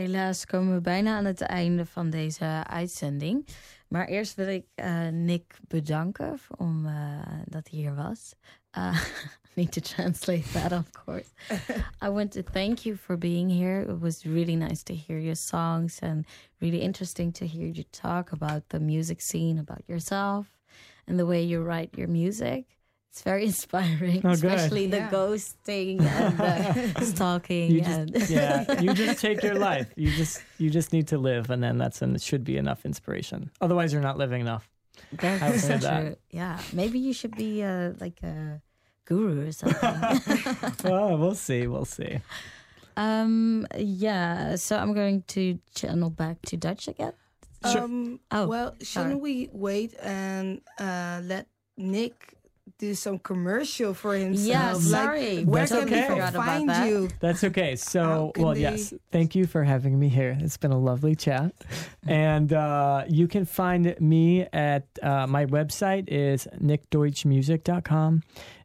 [0.09, 3.47] Helaas komen we bijna aan het einde van deze uitzending.
[3.87, 8.33] Maar eerst wil ik eh, Nick bedanken om eh, dat hij hier was.
[8.77, 9.01] Uh,
[9.55, 11.29] need to translate that, of course.
[12.05, 13.81] I want to thank you for being here.
[13.81, 16.25] It was really nice to hear your songs and
[16.57, 20.45] really interesting to hear you talk about the music scene, about yourself,
[21.07, 22.78] and the way you write your music.
[23.11, 24.45] It's very inspiring, Oh, good.
[24.53, 25.09] especially the Yeah.
[25.09, 27.71] ghosting and the stalking.
[27.71, 29.91] You and just, yeah, you just take your life.
[29.95, 32.85] You just you just need to live, and then that's and it should be enough
[32.85, 33.49] inspiration.
[33.61, 34.69] Otherwise, you're not living enough.
[35.13, 36.01] That's so that.
[36.01, 36.15] true.
[36.31, 38.61] Yeah, maybe you should be uh, like a
[39.05, 40.21] guru or something.
[40.85, 41.65] oh, we'll see.
[41.67, 42.19] We'll see.
[42.97, 44.55] um, yeah.
[44.55, 47.13] So I'm going to channel back to Dutch again.
[47.71, 47.81] Sure.
[47.83, 48.85] Um, Oh, well, sorry.
[48.85, 52.35] shouldn't we wait and uh, let Nick
[52.79, 54.47] do some commercial for himself?
[54.47, 55.43] Yeah, Like, sorry.
[55.43, 56.07] where That's can okay.
[56.07, 56.87] people find that.
[56.87, 57.09] you?
[57.19, 57.75] That's okay.
[57.75, 58.93] So, well, they- yes.
[59.11, 60.37] Thank you for having me here.
[60.39, 61.53] It's been a lovely chat.
[62.07, 68.23] and uh, you can find me at uh, my website is nickdeutschmusic.com.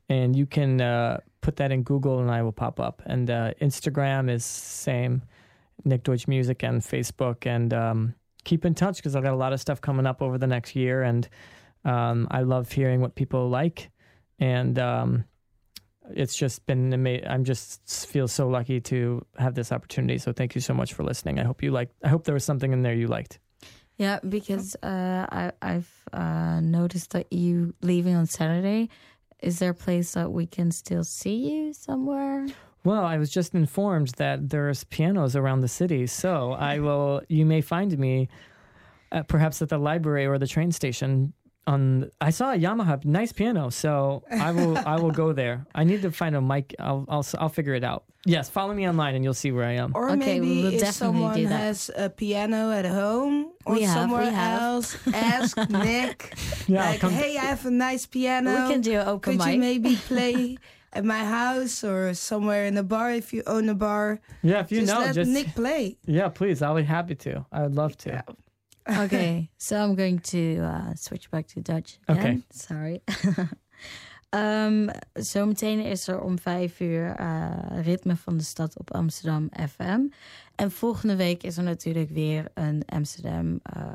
[0.08, 3.02] And you can uh, put that in Google and I will pop up.
[3.06, 5.22] And uh, Instagram is same,
[5.84, 7.46] Nick Deutsch Music, and Facebook.
[7.46, 10.36] And um, keep in touch because I've got a lot of stuff coming up over
[10.38, 11.02] the next year.
[11.02, 11.26] And
[11.84, 13.90] um, I love hearing what people like.
[14.38, 15.24] And um,
[16.10, 17.28] it's just been amazing.
[17.28, 20.18] I'm just feel so lucky to have this opportunity.
[20.18, 21.38] So thank you so much for listening.
[21.38, 21.94] I hope you liked.
[22.02, 23.38] I hope there was something in there you liked.
[23.96, 28.88] Yeah, because uh, I, I've uh, noticed that you leaving on Saturday.
[29.40, 32.46] Is there a place that we can still see you somewhere?
[32.84, 37.22] Well, I was just informed that there's pianos around the city, so I will.
[37.28, 38.28] You may find me,
[39.12, 41.32] uh, perhaps at the library or the train station.
[41.66, 44.76] On I saw a Yamaha nice piano, so I will.
[44.86, 45.64] I will go there.
[45.74, 46.74] I need to find a mic.
[46.78, 47.06] I'll.
[47.08, 47.24] I'll.
[47.38, 48.04] I'll figure it out.
[48.26, 49.92] Yes, follow me online and you'll see where I am.
[49.94, 53.86] Or Okay, maybe we'll if definitely someone do has a piano at home or We
[53.86, 54.62] somewhere have.
[54.62, 56.34] else, ask Nick.
[56.66, 58.50] Yeah, like, come- hey, I have a nice piano.
[58.66, 59.54] we can do an open Could mic.
[59.54, 60.56] you maybe play
[60.94, 64.20] at my house or somewhere in a bar if you own a bar?
[64.42, 65.98] Yeah, if you just know, let just Nick play.
[66.06, 66.62] yeah, please.
[66.62, 67.44] I'll be happy to.
[67.52, 68.24] I would love to.
[68.88, 71.98] Okay, so I'm going to uh, switch back to Dutch.
[72.08, 72.18] Again.
[72.18, 72.42] Okay.
[72.50, 73.02] Sorry.
[74.34, 77.50] Ehm, zometeen is er om vijf uur eh,
[77.82, 80.00] Ritme van de Stad op Amsterdam FM.
[80.54, 83.90] En volgende week is er natuurlijk weer een Amsterdam eh,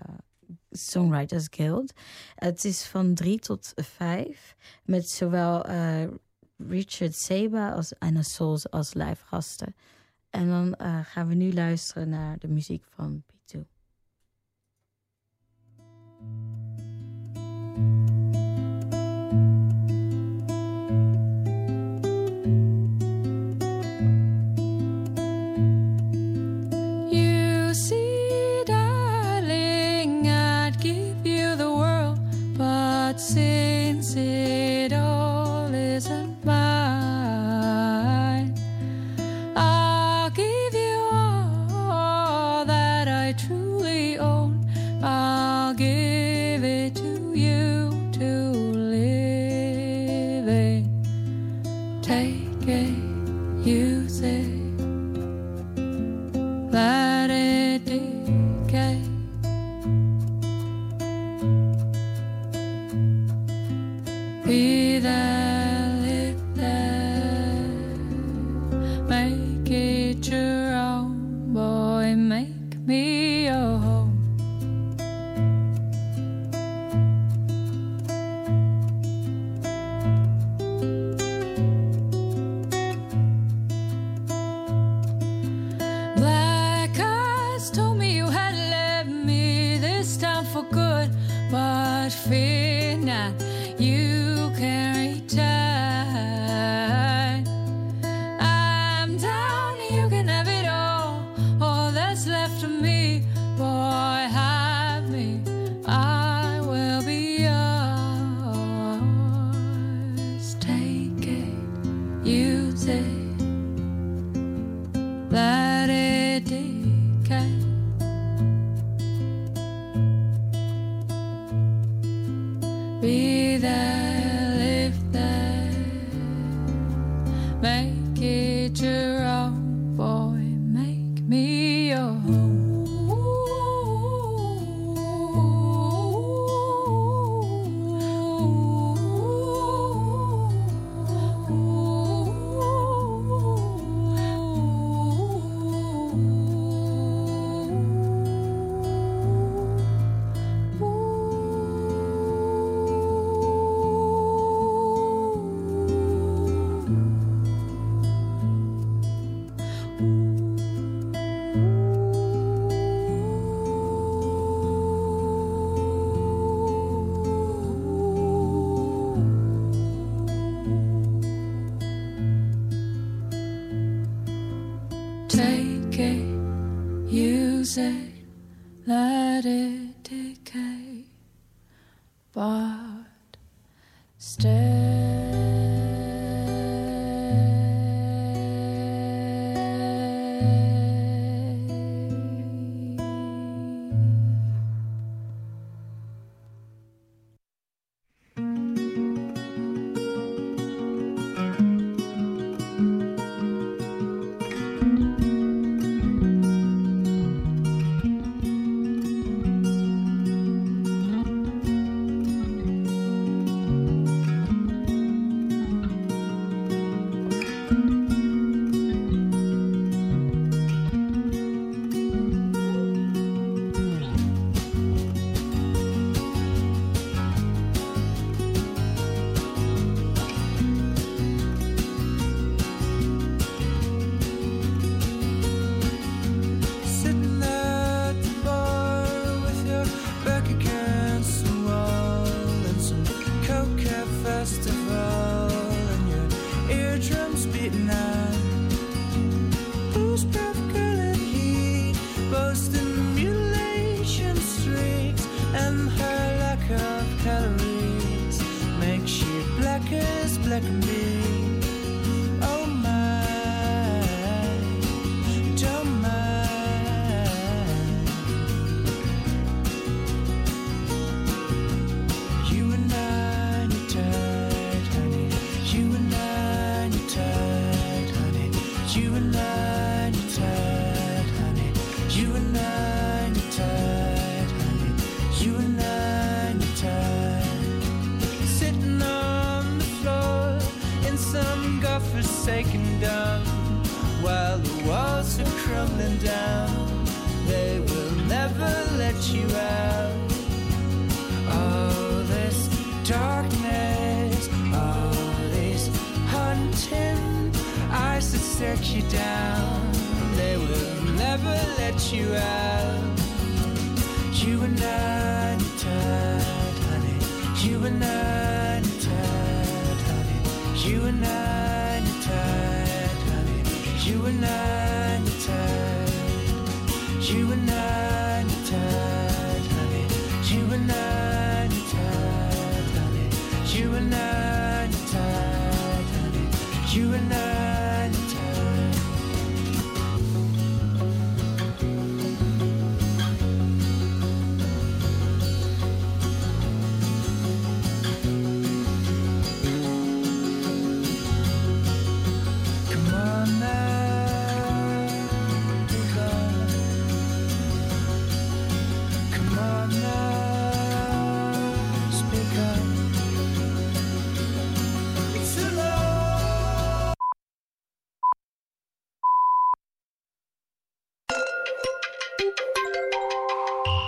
[0.72, 1.94] Songwriters Guild.
[2.36, 4.56] Het is van drie tot vijf.
[4.86, 6.08] Met zowel eh,
[6.58, 9.76] Richard Seba als Anna Souls als live gasten.
[10.30, 10.76] En dan
[11.06, 13.24] gaan we nu luisteren naar de muziek van.
[27.12, 32.20] You see, darling, I'd give you the world,
[32.58, 33.59] but since